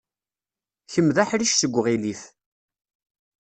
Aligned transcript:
Kemm 0.91 1.07
d 1.15 1.17
aḥric 1.23 1.51
seg 1.55 1.73
uɣilif. 1.79 2.21